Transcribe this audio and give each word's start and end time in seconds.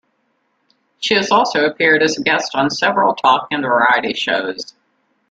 She 0.99 1.13
has 1.13 1.29
also 1.29 1.63
appeared 1.63 2.01
as 2.01 2.17
a 2.17 2.23
guest 2.23 2.55
on 2.55 2.71
several 2.71 3.13
talk 3.13 3.49
and 3.51 3.61
variety 3.61 4.15
shows. 4.15 4.73